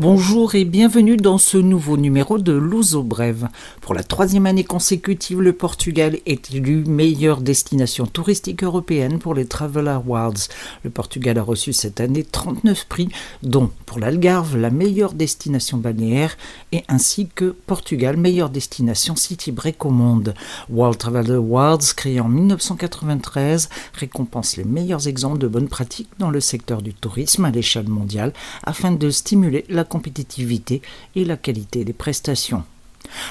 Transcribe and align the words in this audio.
Bonjour 0.00 0.54
et 0.54 0.64
bienvenue 0.64 1.18
dans 1.18 1.36
ce 1.36 1.58
nouveau 1.58 1.98
numéro 1.98 2.38
de 2.38 2.52
Luso 2.54 3.02
Brève. 3.02 3.48
Pour 3.82 3.92
la 3.92 4.02
troisième 4.02 4.46
année 4.46 4.64
consécutive, 4.64 5.42
le 5.42 5.52
Portugal 5.52 6.16
est 6.24 6.54
élu 6.54 6.84
meilleure 6.86 7.42
destination 7.42 8.06
touristique 8.06 8.64
européenne 8.64 9.18
pour 9.18 9.34
les 9.34 9.44
Travel 9.44 9.88
Awards. 9.88 10.48
Le 10.84 10.88
Portugal 10.88 11.36
a 11.36 11.42
reçu 11.42 11.74
cette 11.74 12.00
année 12.00 12.24
39 12.24 12.86
prix, 12.86 13.10
dont 13.42 13.70
pour 13.84 13.98
l'Algarve 13.98 14.56
la 14.56 14.70
meilleure 14.70 15.12
destination 15.12 15.76
balnéaire 15.76 16.38
et 16.72 16.82
ainsi 16.88 17.28
que 17.34 17.54
Portugal 17.66 18.16
meilleure 18.16 18.48
destination 18.48 19.16
city 19.16 19.52
break 19.52 19.84
au 19.84 19.90
monde. 19.90 20.32
World 20.70 20.96
Travel 20.96 21.30
Awards, 21.30 21.94
créé 21.94 22.20
en 22.20 22.28
1993, 22.30 23.68
récompense 23.92 24.56
les 24.56 24.64
meilleurs 24.64 25.08
exemples 25.08 25.36
de 25.36 25.48
bonnes 25.48 25.68
pratiques 25.68 26.08
dans 26.18 26.30
le 26.30 26.40
secteur 26.40 26.80
du 26.80 26.94
tourisme 26.94 27.44
à 27.44 27.50
l'échelle 27.50 27.88
mondiale 27.88 28.32
afin 28.64 28.92
de 28.92 29.10
stimuler 29.10 29.66
la 29.68 29.84
compétitivité 29.90 30.80
et 31.14 31.26
la 31.26 31.36
qualité 31.36 31.84
des 31.84 31.92
prestations. 31.92 32.64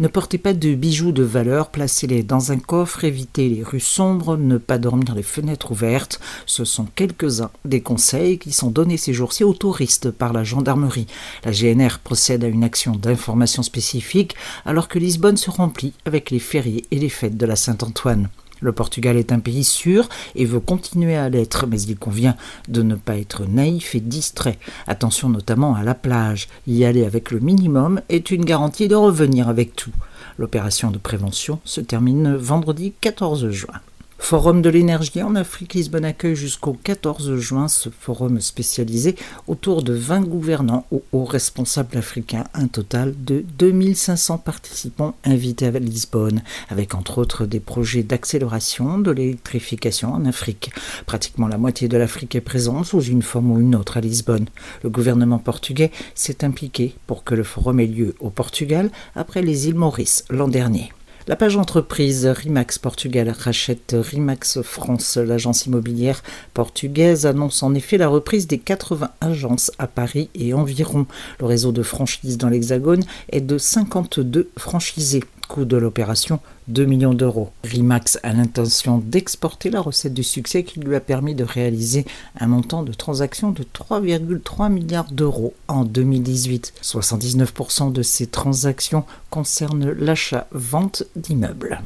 Ne 0.00 0.08
portez 0.08 0.38
pas 0.38 0.52
de 0.52 0.74
bijoux 0.74 1.12
de 1.12 1.22
valeur, 1.22 1.70
placez-les 1.70 2.22
dans 2.22 2.52
un 2.52 2.58
coffre, 2.58 3.04
évitez 3.04 3.48
les 3.48 3.62
rues 3.62 3.80
sombres, 3.80 4.36
ne 4.36 4.58
pas 4.58 4.78
dormir 4.78 5.14
les 5.14 5.22
fenêtres 5.22 5.72
ouvertes. 5.72 6.20
Ce 6.46 6.64
sont 6.64 6.86
quelques-uns 6.94 7.50
des 7.64 7.80
conseils 7.80 8.38
qui 8.38 8.52
sont 8.52 8.70
donnés 8.70 8.96
ces 8.96 9.14
jours-ci 9.14 9.44
aux 9.44 9.54
touristes 9.54 10.10
par 10.10 10.32
la 10.32 10.44
gendarmerie. 10.44 11.06
La 11.44 11.52
GNR 11.52 11.98
procède 12.02 12.44
à 12.44 12.48
une 12.48 12.64
action 12.64 12.92
d'information 12.92 13.62
spécifique 13.62 14.34
alors 14.64 14.88
que 14.88 14.98
Lisbonne 14.98 15.36
se 15.36 15.50
remplit 15.50 15.94
avec 16.04 16.30
les 16.30 16.38
fériés 16.38 16.84
et 16.90 16.98
les 16.98 17.08
fêtes 17.08 17.36
de 17.36 17.46
la 17.46 17.56
Saint-Antoine. 17.56 18.28
Le 18.62 18.72
Portugal 18.72 19.16
est 19.16 19.32
un 19.32 19.40
pays 19.40 19.64
sûr 19.64 20.08
et 20.36 20.46
veut 20.46 20.60
continuer 20.60 21.16
à 21.16 21.28
l'être, 21.28 21.66
mais 21.66 21.82
il 21.82 21.96
convient 21.96 22.36
de 22.68 22.82
ne 22.82 22.94
pas 22.94 23.18
être 23.18 23.44
naïf 23.44 23.94
et 23.94 24.00
distrait. 24.00 24.58
Attention 24.86 25.28
notamment 25.28 25.74
à 25.74 25.82
la 25.82 25.94
plage. 25.94 26.48
Y 26.66 26.84
aller 26.84 27.04
avec 27.04 27.32
le 27.32 27.40
minimum 27.40 28.00
est 28.08 28.30
une 28.30 28.44
garantie 28.44 28.88
de 28.88 28.94
revenir 28.94 29.48
avec 29.48 29.74
tout. 29.74 29.92
L'opération 30.38 30.90
de 30.90 30.98
prévention 30.98 31.58
se 31.64 31.80
termine 31.80 32.36
vendredi 32.36 32.94
14 33.00 33.50
juin. 33.50 33.80
Forum 34.22 34.62
de 34.62 34.70
l'énergie 34.70 35.20
en 35.20 35.34
Afrique, 35.34 35.74
Lisbonne 35.74 36.04
accueille 36.04 36.36
jusqu'au 36.36 36.74
14 36.74 37.36
juin 37.36 37.66
ce 37.66 37.90
forum 37.90 38.40
spécialisé 38.40 39.16
autour 39.48 39.82
de 39.82 39.92
20 39.92 40.22
gouvernants 40.22 40.86
ou 40.92 41.02
hauts 41.12 41.24
responsables 41.24 41.98
africains, 41.98 42.44
un 42.54 42.68
total 42.68 43.14
de 43.18 43.44
2500 43.58 44.38
participants 44.38 45.16
invités 45.24 45.66
à 45.66 45.70
Lisbonne, 45.72 46.42
avec 46.70 46.94
entre 46.94 47.18
autres 47.18 47.46
des 47.46 47.60
projets 47.60 48.04
d'accélération 48.04 48.98
de 48.98 49.10
l'électrification 49.10 50.14
en 50.14 50.24
Afrique. 50.24 50.70
Pratiquement 51.04 51.48
la 51.48 51.58
moitié 51.58 51.88
de 51.88 51.98
l'Afrique 51.98 52.36
est 52.36 52.40
présente 52.40 52.86
sous 52.86 53.02
une 53.02 53.22
forme 53.22 53.50
ou 53.50 53.60
une 53.60 53.74
autre 53.74 53.96
à 53.96 54.00
Lisbonne. 54.00 54.46
Le 54.84 54.88
gouvernement 54.88 55.40
portugais 55.40 55.90
s'est 56.14 56.44
impliqué 56.44 56.94
pour 57.08 57.24
que 57.24 57.34
le 57.34 57.42
forum 57.42 57.80
ait 57.80 57.86
lieu 57.86 58.14
au 58.20 58.30
Portugal 58.30 58.90
après 59.16 59.42
les 59.42 59.66
îles 59.66 59.74
Maurice 59.74 60.24
l'an 60.30 60.48
dernier. 60.48 60.92
La 61.28 61.36
page 61.36 61.56
entreprise 61.56 62.26
Rimax 62.26 62.78
Portugal 62.78 63.28
rachète 63.30 63.94
Rimax 63.96 64.60
France. 64.62 65.16
L'agence 65.16 65.66
immobilière 65.66 66.20
portugaise 66.52 67.26
annonce 67.26 67.62
en 67.62 67.74
effet 67.74 67.96
la 67.96 68.08
reprise 68.08 68.48
des 68.48 68.58
80 68.58 69.08
agences 69.20 69.70
à 69.78 69.86
Paris 69.86 70.30
et 70.34 70.52
environ. 70.52 71.06
Le 71.38 71.46
réseau 71.46 71.70
de 71.70 71.84
franchises 71.84 72.38
dans 72.38 72.48
l'Hexagone 72.48 73.04
est 73.30 73.40
de 73.40 73.56
52 73.56 74.50
franchisés 74.58 75.22
coût 75.52 75.66
de 75.66 75.76
l'opération 75.76 76.40
2 76.68 76.86
millions 76.86 77.12
d'euros. 77.12 77.50
Rimax 77.62 78.18
a 78.22 78.32
l'intention 78.32 78.96
d'exporter 79.04 79.68
la 79.68 79.82
recette 79.82 80.14
du 80.14 80.22
succès 80.22 80.64
qui 80.64 80.80
lui 80.80 80.96
a 80.96 81.00
permis 81.00 81.34
de 81.34 81.44
réaliser 81.44 82.06
un 82.40 82.46
montant 82.46 82.82
de 82.82 82.94
transactions 82.94 83.50
de 83.50 83.62
3,3 83.62 84.72
milliards 84.72 85.12
d'euros 85.12 85.52
en 85.68 85.84
2018. 85.84 86.72
79% 86.82 87.92
de 87.92 88.02
ces 88.02 88.28
transactions 88.28 89.04
concernent 89.28 89.92
l'achat-vente 89.92 91.04
d'immeubles. 91.16 91.82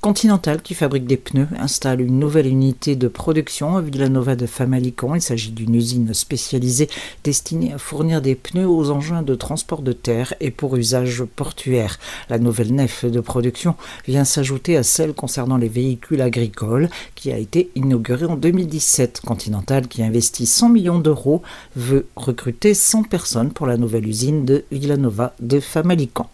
Continental, 0.00 0.62
qui 0.62 0.74
fabrique 0.74 1.06
des 1.06 1.16
pneus, 1.16 1.48
installe 1.58 2.00
une 2.00 2.18
nouvelle 2.18 2.46
unité 2.46 2.96
de 2.96 3.08
production 3.08 3.76
à 3.76 3.80
Villanova 3.80 4.36
de 4.36 4.46
Famalicão. 4.46 5.14
Il 5.14 5.22
s'agit 5.22 5.50
d'une 5.50 5.74
usine 5.74 6.14
spécialisée 6.14 6.88
destinée 7.24 7.72
à 7.72 7.78
fournir 7.78 8.22
des 8.22 8.34
pneus 8.34 8.68
aux 8.68 8.90
engins 8.90 9.22
de 9.22 9.34
transport 9.34 9.82
de 9.82 9.92
terre 9.92 10.34
et 10.40 10.50
pour 10.50 10.76
usage 10.76 11.24
portuaire. 11.24 11.98
La 12.28 12.38
nouvelle 12.38 12.74
nef 12.74 13.04
de 13.04 13.20
production 13.20 13.74
vient 14.06 14.24
s'ajouter 14.24 14.76
à 14.76 14.82
celle 14.82 15.12
concernant 15.12 15.56
les 15.56 15.68
véhicules 15.68 16.20
agricoles 16.20 16.88
qui 17.14 17.32
a 17.32 17.38
été 17.38 17.70
inaugurée 17.74 18.26
en 18.26 18.36
2017. 18.36 19.22
Continental, 19.24 19.88
qui 19.88 20.02
investit 20.02 20.46
100 20.46 20.68
millions 20.68 20.98
d'euros, 20.98 21.42
veut 21.76 22.06
recruter 22.16 22.74
100 22.74 23.04
personnes 23.04 23.52
pour 23.52 23.66
la 23.66 23.76
nouvelle 23.76 24.06
usine 24.06 24.44
de 24.44 24.64
Villanova 24.70 25.34
de 25.40 25.60
Famalicão. 25.60 26.26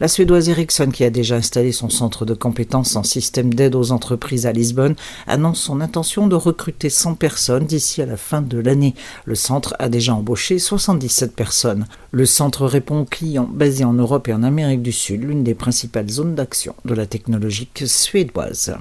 La 0.00 0.08
Suédoise 0.08 0.48
Ericsson, 0.48 0.90
qui 0.92 1.04
a 1.04 1.10
déjà 1.10 1.36
installé 1.36 1.72
son 1.72 1.88
centre 1.88 2.24
de 2.24 2.34
compétences 2.34 2.96
en 2.96 3.02
système 3.02 3.52
d'aide 3.52 3.74
aux 3.74 3.92
entreprises 3.92 4.46
à 4.46 4.52
Lisbonne, 4.52 4.96
annonce 5.26 5.60
son 5.60 5.80
intention 5.80 6.26
de 6.26 6.36
recruter 6.36 6.90
100 6.90 7.14
personnes 7.14 7.66
d'ici 7.66 8.02
à 8.02 8.06
la 8.06 8.16
fin 8.16 8.42
de 8.42 8.58
l'année. 8.58 8.94
Le 9.24 9.34
centre 9.34 9.74
a 9.78 9.88
déjà 9.88 10.14
embauché 10.14 10.58
77 10.58 11.34
personnes. 11.34 11.86
Le 12.12 12.26
centre 12.26 12.66
répond 12.66 13.00
aux 13.00 13.04
clients 13.04 13.48
basés 13.52 13.84
en 13.84 13.92
Europe 13.92 14.28
et 14.28 14.34
en 14.34 14.42
Amérique 14.42 14.82
du 14.82 14.92
Sud, 14.92 15.22
l'une 15.22 15.44
des 15.44 15.54
principales 15.54 16.08
zones 16.08 16.34
d'action 16.34 16.74
de 16.84 16.94
la 16.94 17.06
technologique 17.06 17.84
suédoise. 17.86 18.74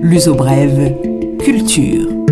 L'uso 0.00 0.34
brève, 0.34 0.94
culture. 1.38 2.23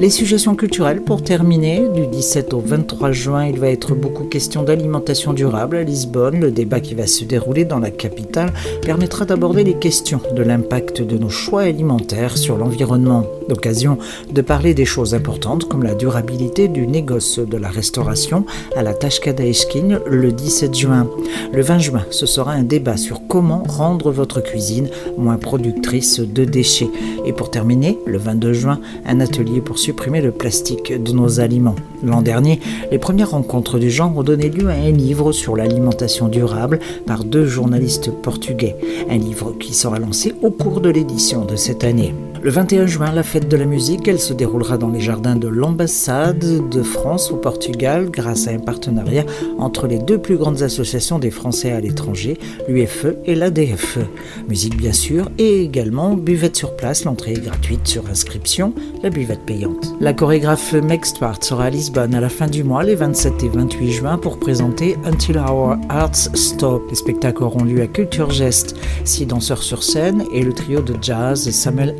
Les 0.00 0.08
suggestions 0.08 0.54
culturelles 0.54 1.02
pour 1.02 1.22
terminer, 1.22 1.86
du 1.94 2.06
17 2.06 2.54
au 2.54 2.60
23 2.60 3.12
juin, 3.12 3.44
il 3.44 3.60
va 3.60 3.68
être 3.68 3.94
beaucoup 3.94 4.24
question 4.24 4.62
d'alimentation 4.62 5.34
durable 5.34 5.76
à 5.76 5.82
Lisbonne. 5.82 6.40
Le 6.40 6.50
débat 6.50 6.80
qui 6.80 6.94
va 6.94 7.06
se 7.06 7.22
dérouler 7.26 7.66
dans 7.66 7.78
la 7.78 7.90
capitale 7.90 8.50
permettra 8.80 9.26
d'aborder 9.26 9.62
les 9.62 9.74
questions 9.74 10.22
de 10.34 10.42
l'impact 10.42 11.02
de 11.02 11.18
nos 11.18 11.28
choix 11.28 11.64
alimentaires 11.64 12.38
sur 12.38 12.56
l'environnement. 12.56 13.26
L'occasion 13.50 13.98
de 14.32 14.40
parler 14.40 14.72
des 14.72 14.86
choses 14.86 15.12
importantes 15.14 15.68
comme 15.68 15.82
la 15.82 15.94
durabilité 15.94 16.68
du 16.68 16.86
négoce 16.86 17.38
de 17.38 17.58
la 17.58 17.68
restauration 17.68 18.46
à 18.76 18.82
la 18.82 18.94
Tashkada 18.94 19.44
Eskin 19.44 20.00
le 20.06 20.32
17 20.32 20.74
juin. 20.74 21.10
Le 21.52 21.60
20 21.60 21.78
juin, 21.78 22.06
ce 22.10 22.24
sera 22.24 22.52
un 22.52 22.62
débat 22.62 22.96
sur 22.96 23.20
comment 23.28 23.64
rendre 23.68 24.10
votre 24.12 24.40
cuisine 24.40 24.88
moins 25.18 25.36
productrice 25.36 26.20
de 26.20 26.46
déchets. 26.46 26.88
Et 27.26 27.34
pour 27.34 27.50
terminer, 27.50 27.98
le 28.06 28.16
22 28.16 28.54
juin, 28.54 28.80
un 29.04 29.20
atelier 29.20 29.60
pour 29.60 29.78
supprimer 29.90 30.20
le 30.20 30.30
plastique 30.30 30.92
de 31.02 31.10
nos 31.10 31.40
aliments. 31.40 31.74
L'an 32.04 32.22
dernier, 32.22 32.60
les 32.92 32.98
premières 33.00 33.32
rencontres 33.32 33.80
du 33.80 33.90
genre 33.90 34.16
ont 34.16 34.22
donné 34.22 34.48
lieu 34.48 34.68
à 34.68 34.74
un 34.74 34.92
livre 34.92 35.32
sur 35.32 35.56
l'alimentation 35.56 36.28
durable 36.28 36.78
par 37.06 37.24
deux 37.24 37.44
journalistes 37.44 38.12
portugais. 38.12 38.76
Un 39.10 39.18
livre 39.18 39.52
qui 39.58 39.74
sera 39.74 39.98
lancé 39.98 40.32
au 40.42 40.52
cours 40.52 40.80
de 40.80 40.90
l'édition 40.90 41.44
de 41.44 41.56
cette 41.56 41.82
année. 41.82 42.14
Le 42.42 42.50
21 42.50 42.86
juin, 42.86 43.12
la 43.12 43.22
fête 43.22 43.48
de 43.48 43.56
la 43.58 43.66
musique, 43.66 44.08
elle 44.08 44.18
se 44.18 44.32
déroulera 44.32 44.78
dans 44.78 44.88
les 44.88 45.00
jardins 45.00 45.36
de 45.36 45.46
l'ambassade 45.46 46.70
de 46.70 46.82
France 46.82 47.30
au 47.30 47.36
Portugal 47.36 48.08
grâce 48.10 48.48
à 48.48 48.52
un 48.52 48.58
partenariat 48.58 49.26
entre 49.58 49.86
les 49.86 49.98
deux 49.98 50.16
plus 50.16 50.38
grandes 50.38 50.62
associations 50.62 51.18
des 51.18 51.30
Français 51.30 51.70
à 51.72 51.80
l'étranger, 51.80 52.38
l'UFE 52.66 53.08
et 53.26 53.34
l'ADFE. 53.34 53.98
Musique 54.48 54.78
bien 54.78 54.94
sûr 54.94 55.30
et 55.36 55.62
également 55.62 56.14
buvette 56.14 56.56
sur 56.56 56.76
place, 56.76 57.04
l'entrée 57.04 57.32
est 57.32 57.44
gratuite 57.44 57.86
sur 57.86 58.08
inscription, 58.08 58.72
la 59.02 59.10
buvette 59.10 59.44
payante. 59.44 59.92
La 60.00 60.14
chorégraphe 60.14 60.72
Meg 60.72 61.04
Stuart 61.04 61.44
sera 61.44 61.64
à 61.64 61.70
Lisbonne 61.70 62.14
à 62.14 62.20
la 62.20 62.30
fin 62.30 62.46
du 62.46 62.64
mois, 62.64 62.84
les 62.84 62.94
27 62.94 63.34
et 63.44 63.48
28 63.50 63.92
juin, 63.92 64.16
pour 64.16 64.40
présenter 64.40 64.96
Until 65.04 65.36
Our 65.36 65.76
Hearts 65.90 66.30
Stop. 66.34 66.88
Les 66.88 66.96
spectacles 66.96 67.44
auront 67.44 67.64
lieu 67.64 67.82
à 67.82 67.86
Culture 67.86 68.30
Geste, 68.30 68.76
six 69.04 69.26
danseurs 69.26 69.62
sur 69.62 69.82
scène 69.82 70.24
et 70.32 70.42
le 70.42 70.54
trio 70.54 70.80
de 70.80 70.94
jazz 71.02 71.50
Samuel 71.50 71.96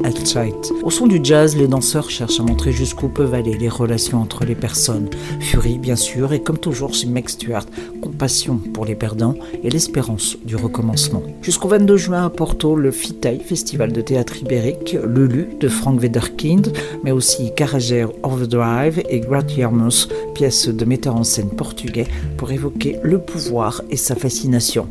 Au 0.84 0.90
son 0.90 1.08
du 1.08 1.18
jazz, 1.24 1.56
les 1.56 1.66
danseurs 1.66 2.08
cherchent 2.08 2.38
à 2.38 2.44
montrer 2.44 2.70
jusqu'où 2.70 3.08
peuvent 3.08 3.34
aller 3.34 3.56
les 3.56 3.68
relations 3.68 4.20
entre 4.20 4.44
les 4.44 4.54
personnes. 4.54 5.08
Furie, 5.40 5.78
bien 5.78 5.96
sûr, 5.96 6.32
et 6.32 6.40
comme 6.40 6.58
toujours 6.58 6.94
chez 6.94 7.08
Meg 7.08 7.28
Stuart, 7.28 7.66
compassion 8.00 8.58
pour 8.72 8.84
les 8.84 8.94
perdants 8.94 9.34
et 9.64 9.70
l'espérance 9.70 10.36
du 10.44 10.54
recommencement. 10.54 11.22
Jusqu'au 11.42 11.66
22 11.68 11.96
juin 11.96 12.26
à 12.26 12.30
Porto, 12.30 12.76
le 12.76 12.92
FITAI, 12.92 13.40
Festival 13.40 13.92
de 13.92 14.00
théâtre 14.02 14.40
ibérique, 14.40 14.96
Lulu 15.04 15.48
de 15.58 15.68
Frank 15.68 16.00
Wederkind, 16.00 16.72
mais 17.02 17.10
aussi 17.10 17.52
Carager 17.56 18.06
Overdrive 18.22 19.02
et 19.08 19.18
Gratiarmus, 19.18 20.08
pièces 20.34 20.68
de 20.68 20.84
metteurs 20.84 21.16
en 21.16 21.24
scène 21.24 21.50
portugais 21.50 22.06
pour 22.36 22.52
évoquer 22.52 22.98
le 23.02 23.18
pouvoir 23.18 23.82
et 23.90 23.96
sa 23.96 24.14
fascination. 24.14 24.86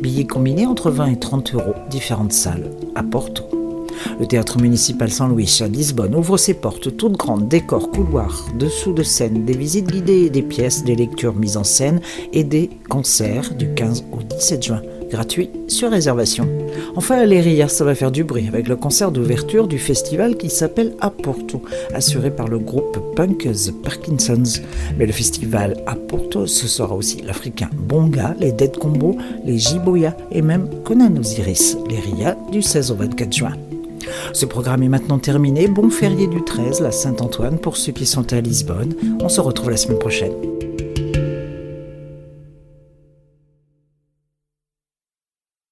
Billets 0.00 0.26
combinés 0.26 0.66
entre 0.66 0.90
20 0.90 1.12
et 1.12 1.18
30 1.18 1.54
euros, 1.54 1.74
différentes 1.90 2.32
salles 2.32 2.72
à 2.96 3.04
Porto. 3.04 3.49
Le 4.18 4.26
théâtre 4.26 4.60
municipal 4.60 5.10
San 5.10 5.34
Luis 5.34 5.60
à 5.60 5.68
Lisbonne 5.68 6.14
ouvre 6.14 6.36
ses 6.36 6.54
portes 6.54 6.96
toutes 6.96 7.16
grandes, 7.16 7.48
décors, 7.48 7.90
couloirs, 7.90 8.46
dessous 8.58 8.92
de 8.92 9.02
scène, 9.02 9.44
des 9.44 9.56
visites 9.56 9.86
guidées, 9.86 10.30
des 10.30 10.42
pièces, 10.42 10.84
des 10.84 10.96
lectures 10.96 11.34
mises 11.34 11.56
en 11.56 11.64
scène 11.64 12.00
et 12.32 12.44
des 12.44 12.70
concerts 12.88 13.54
du 13.54 13.74
15 13.74 14.04
au 14.12 14.22
17 14.22 14.62
juin 14.62 14.82
gratuit 15.10 15.50
sur 15.68 15.90
réservation. 15.90 16.48
Enfin, 16.96 17.16
à 17.18 17.26
l'Eria, 17.26 17.68
ça 17.68 17.84
va 17.84 17.94
faire 17.94 18.12
du 18.12 18.24
bruit 18.24 18.48
avec 18.48 18.68
le 18.68 18.76
concert 18.76 19.10
d'ouverture 19.10 19.68
du 19.68 19.78
festival 19.78 20.36
qui 20.36 20.48
s'appelle 20.48 20.94
Aporto, 21.00 21.62
assuré 21.92 22.30
par 22.30 22.48
le 22.48 22.58
groupe 22.58 23.14
punk 23.16 23.48
The 23.52 23.72
Parkinsons. 23.82 24.62
Mais 24.96 25.06
le 25.06 25.12
festival 25.12 25.82
Aporto, 25.86 26.46
ce 26.46 26.68
sera 26.68 26.94
aussi 26.94 27.20
l'Africain 27.22 27.68
Bonga, 27.74 28.34
les 28.38 28.52
Dead 28.52 28.76
Combo, 28.76 29.16
les 29.44 29.58
Jiboya 29.58 30.16
et 30.30 30.42
même 30.42 30.68
Conan 30.84 31.14
Osiris, 31.18 31.76
l'Eria 31.88 32.36
du 32.50 32.62
16 32.62 32.92
au 32.92 32.94
24 32.94 33.32
juin. 33.32 33.52
Ce 34.32 34.46
programme 34.46 34.82
est 34.82 34.88
maintenant 34.88 35.18
terminé. 35.18 35.68
Bon 35.68 35.90
férié 35.90 36.26
du 36.26 36.42
13, 36.42 36.80
la 36.80 36.92
Saint-Antoine, 36.92 37.58
pour 37.58 37.76
ceux 37.76 37.92
qui 37.92 38.06
sont 38.06 38.32
à 38.32 38.40
Lisbonne. 38.40 38.94
On 39.20 39.28
se 39.28 39.40
retrouve 39.40 39.70
la 39.70 39.76
semaine 39.76 39.98
prochaine. 39.98 40.32